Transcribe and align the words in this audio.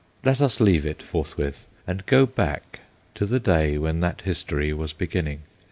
Let 0.23 0.41
us 0.41 0.59
leave 0.59 0.83
it 0.83 1.03
forthwith 1.03 1.67
and 1.85 2.03
go 2.07 2.25
back 2.25 2.79
to 3.13 3.27
the 3.27 3.39
day 3.39 3.77
when 3.77 3.99
that 3.99 4.21
history 4.21 4.73
was 4.73 4.93
beginning. 4.93 5.43